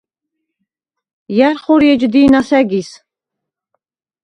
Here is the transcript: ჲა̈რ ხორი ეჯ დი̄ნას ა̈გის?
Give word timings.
ჲა̈რ 1.35 1.55
ხორი 1.63 1.87
ეჯ 1.93 2.01
დი̄ნას 2.13 2.49
ა̈გის? 2.59 2.89